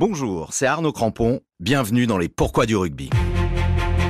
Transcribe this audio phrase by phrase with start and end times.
[0.00, 3.10] Bonjour, c'est Arnaud Crampon, bienvenue dans les Pourquoi du rugby.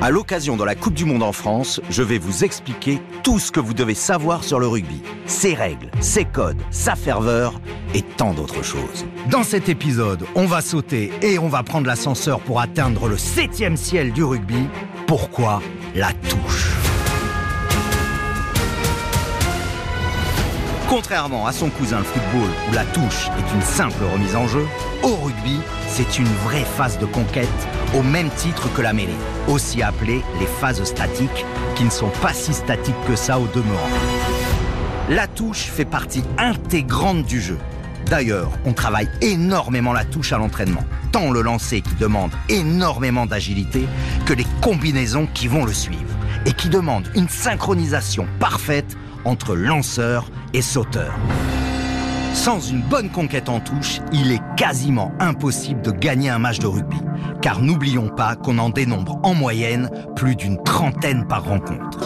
[0.03, 3.51] À l'occasion de la Coupe du Monde en France, je vais vous expliquer tout ce
[3.51, 7.59] que vous devez savoir sur le rugby, ses règles, ses codes, sa ferveur
[7.95, 9.07] et tant d'autres choses.
[9.31, 13.75] Dans cet épisode, on va sauter et on va prendre l'ascenseur pour atteindre le septième
[13.75, 14.67] ciel du rugby.
[15.07, 15.59] Pourquoi
[15.95, 16.78] la touche?
[20.89, 24.65] Contrairement à son cousin le football, où la touche est une simple remise en jeu,
[25.03, 27.47] au rugby, c'est une vraie phase de conquête,
[27.95, 29.13] au même titre que la mêlée,
[29.47, 33.87] aussi appelée les phases statiques, qui ne sont pas si statiques que ça au demeurant.
[35.09, 37.59] La touche fait partie intégrante du jeu.
[38.07, 43.87] D'ailleurs, on travaille énormément la touche à l'entraînement, tant le lancer qui demande énormément d'agilité
[44.25, 46.15] que les combinaisons qui vont le suivre,
[46.47, 51.13] et qui demandent une synchronisation parfaite entre lanceur et sauteur.
[52.33, 56.67] Sans une bonne conquête en touche, il est quasiment impossible de gagner un match de
[56.67, 56.97] rugby.
[57.41, 61.99] Car n'oublions pas qu'on en dénombre en moyenne plus d'une trentaine par rencontre.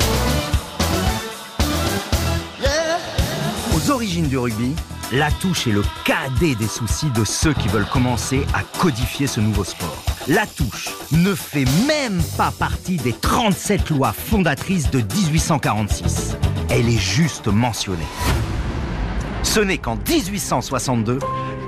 [3.76, 4.76] Aux origines du rugby,
[5.12, 9.40] la touche est le cadet des soucis de ceux qui veulent commencer à codifier ce
[9.40, 10.04] nouveau sport.
[10.28, 16.38] La touche ne fait même pas partie des 37 lois fondatrices de 1846.
[16.76, 18.02] Elle est juste mentionnée.
[19.44, 21.20] Ce n'est qu'en 1862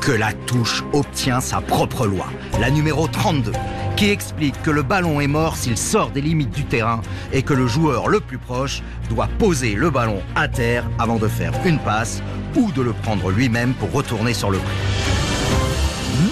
[0.01, 2.25] que la touche obtient sa propre loi,
[2.59, 3.51] la numéro 32,
[3.97, 7.53] qui explique que le ballon est mort s'il sort des limites du terrain et que
[7.53, 11.77] le joueur le plus proche doit poser le ballon à terre avant de faire une
[11.77, 12.23] passe
[12.55, 14.75] ou de le prendre lui-même pour retourner sur le prix.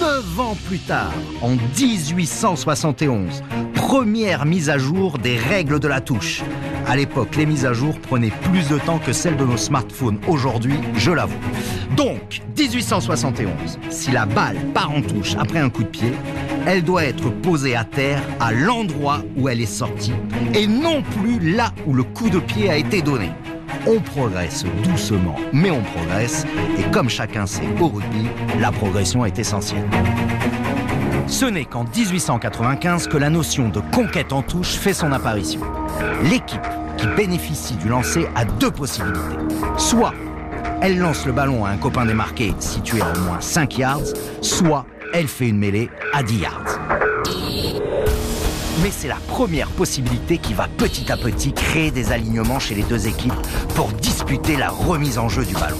[0.00, 6.42] Neuf ans plus tard, en 1871, première mise à jour des règles de la touche.
[6.86, 10.18] À l'époque, les mises à jour prenaient plus de temps que celles de nos smartphones
[10.28, 11.34] aujourd'hui, je l'avoue.
[11.96, 16.12] Donc, 1871, si la balle part en touche après un coup de pied,
[16.66, 20.12] elle doit être posée à terre à l'endroit où elle est sortie
[20.54, 23.30] et non plus là où le coup de pied a été donné.
[23.86, 26.46] On progresse doucement, mais on progresse.
[26.78, 28.26] Et comme chacun sait au rugby,
[28.60, 29.84] la progression est essentielle.
[31.26, 35.60] Ce n'est qu'en 1895 que la notion de conquête en touche fait son apparition.
[36.22, 36.60] L'équipe
[37.06, 39.38] bénéficie du lancer a deux possibilités.
[39.76, 40.12] Soit
[40.80, 44.02] elle lance le ballon à un copain démarqué situé à au moins 5 yards,
[44.42, 46.78] soit elle fait une mêlée à 10 yards.
[48.82, 52.82] Mais c'est la première possibilité qui va petit à petit créer des alignements chez les
[52.82, 53.32] deux équipes
[53.74, 55.78] pour disputer la remise en jeu du ballon.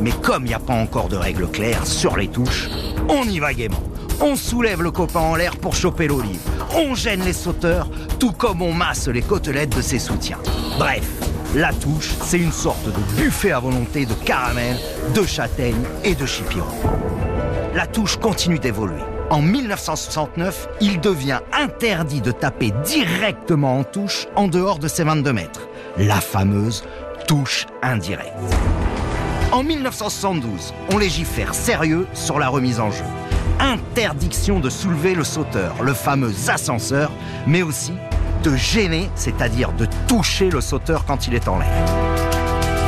[0.00, 2.68] Mais comme il n'y a pas encore de règles claires sur les touches,
[3.08, 3.89] on y va gaiement.
[4.22, 6.40] On soulève le copain en l'air pour choper l'olive.
[6.74, 7.88] On gêne les sauteurs,
[8.18, 10.38] tout comme on masse les côtelettes de ses soutiens.
[10.78, 11.08] Bref,
[11.54, 14.76] la touche, c'est une sorte de buffet à volonté de caramel,
[15.14, 16.66] de châtaigne et de chipiron.
[17.74, 19.00] La touche continue d'évoluer.
[19.30, 25.32] En 1969, il devient interdit de taper directement en touche en dehors de ses 22
[25.32, 25.66] mètres.
[25.96, 26.84] La fameuse
[27.26, 28.34] touche indirecte.
[29.50, 33.04] En 1972, on légifère sérieux sur la remise en jeu.
[33.60, 37.12] Interdiction de soulever le sauteur, le fameux ascenseur,
[37.46, 37.92] mais aussi
[38.42, 41.68] de gêner, c'est-à-dire de toucher le sauteur quand il est en l'air.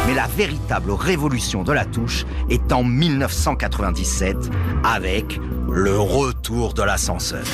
[0.07, 4.37] Mais la véritable révolution de la touche est en 1997
[4.83, 5.39] avec
[5.71, 7.45] le retour de l'ascenseur.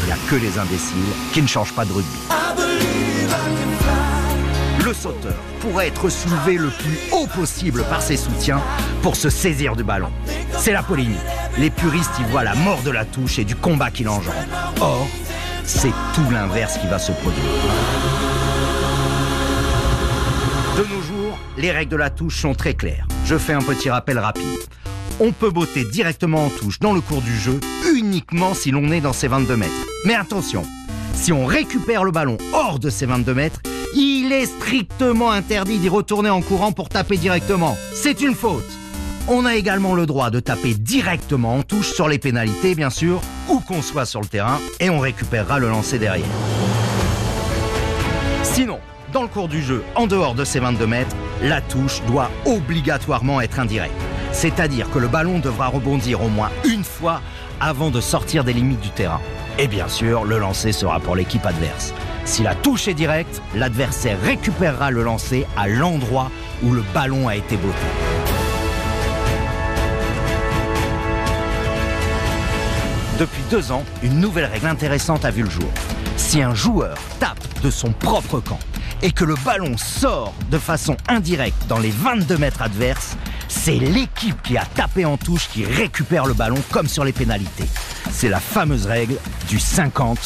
[0.00, 0.98] Il n'y a que les imbéciles
[1.32, 2.18] qui ne changent pas de rugby.
[4.84, 8.60] Le sauteur pourrait être soulevé le plus haut possible par ses soutiens
[9.02, 10.10] pour se saisir du ballon.
[10.58, 11.18] C'est la polémique.
[11.58, 14.32] Les puristes y voient la mort de la touche et du combat qu'il engendre.
[14.80, 15.06] Or,
[15.64, 17.44] c'est tout l'inverse qui va se produire.
[20.76, 23.06] De nos jours, les règles de la touche sont très claires.
[23.26, 24.44] Je fais un petit rappel rapide.
[25.20, 27.60] On peut botter directement en touche dans le cours du jeu
[27.94, 29.72] uniquement si l'on est dans ses 22 mètres.
[30.06, 30.62] Mais attention,
[31.12, 33.60] si on récupère le ballon hors de ses 22 mètres,
[33.94, 37.76] il est strictement interdit d'y retourner en courant pour taper directement.
[37.94, 38.64] C'est une faute.
[39.28, 43.20] On a également le droit de taper directement en touche sur les pénalités, bien sûr,
[43.48, 46.26] où qu'on soit sur le terrain, et on récupérera le lancer derrière.
[48.42, 48.80] Sinon,
[49.12, 53.40] dans le cours du jeu, en dehors de ces 22 mètres, la touche doit obligatoirement
[53.40, 53.94] être indirecte.
[54.32, 57.20] C'est-à-dire que le ballon devra rebondir au moins une fois
[57.60, 59.20] avant de sortir des limites du terrain.
[59.58, 61.94] Et bien sûr, le lancer sera pour l'équipe adverse.
[62.24, 66.30] Si la touche est directe, l'adversaire récupérera le lancer à l'endroit
[66.64, 68.11] où le ballon a été botté.
[73.18, 75.68] Depuis deux ans, une nouvelle règle intéressante a vu le jour.
[76.16, 78.58] Si un joueur tape de son propre camp
[79.02, 83.16] et que le ballon sort de façon indirecte dans les 22 mètres adverses,
[83.48, 87.66] c'est l'équipe qui a tapé en touche qui récupère le ballon comme sur les pénalités.
[88.10, 89.16] C'est la fameuse règle
[89.48, 90.16] du 50-22.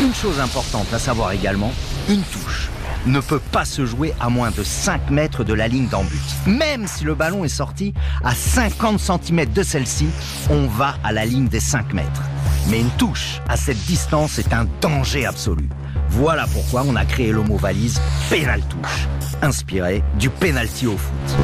[0.00, 1.72] Une chose importante à savoir également,
[2.08, 2.70] une touche
[3.06, 6.22] ne peut pas se jouer à moins de 5 mètres de la ligne d'en but.
[6.46, 7.94] Même si le ballon est sorti
[8.24, 10.08] à 50 cm de celle-ci,
[10.50, 12.22] on va à la ligne des 5 mètres.
[12.68, 15.68] Mais une touche à cette distance est un danger absolu.
[16.08, 18.00] Voilà pourquoi on a créé le mot valise
[18.30, 19.08] pénal touche,
[19.40, 21.38] inspiré du penalty au foot.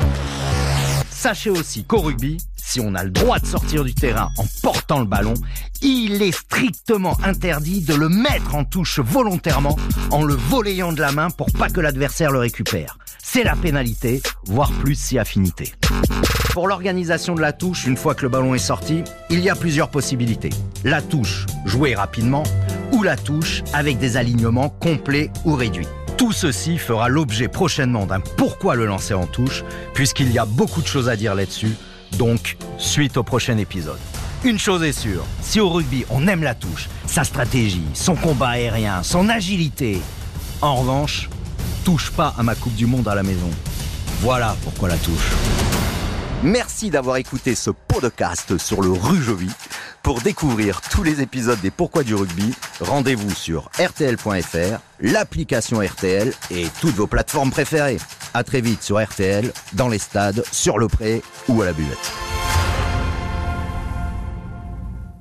[1.11, 4.99] Sachez aussi qu'au rugby, si on a le droit de sortir du terrain en portant
[4.99, 5.33] le ballon,
[5.81, 9.77] il est strictement interdit de le mettre en touche volontairement
[10.11, 12.99] en le volayant de la main pour pas que l'adversaire le récupère.
[13.23, 15.73] C'est la pénalité, voire plus si affinité.
[16.53, 19.55] Pour l'organisation de la touche, une fois que le ballon est sorti, il y a
[19.55, 20.51] plusieurs possibilités.
[20.85, 22.43] La touche jouée rapidement
[22.93, 25.89] ou la touche avec des alignements complets ou réduits.
[26.19, 29.65] Tout ceci fera l'objet prochainement d'un pourquoi le lancer en touche,
[29.95, 31.77] puisqu'il y a beaucoup de choses à dire là-dessus,
[32.17, 33.99] donc suite au prochain épisode.
[34.45, 38.51] Une chose est sûre, si au rugby on aime la touche, sa stratégie, son combat
[38.51, 40.01] aérien, son agilité,
[40.63, 41.29] en revanche,
[41.85, 43.51] touche pas à ma Coupe du Monde à la maison.
[44.21, 45.31] Voilà pourquoi la touche.
[46.43, 49.51] Merci d'avoir écouté ce podcast sur le Rujovi.
[50.03, 56.67] Pour découvrir tous les épisodes des Pourquoi du rugby, rendez-vous sur rtl.fr, l'application RTL et
[56.81, 57.99] toutes vos plateformes préférées.
[58.35, 62.38] À très vite sur RTL, dans les stades, sur le pré ou à la buvette.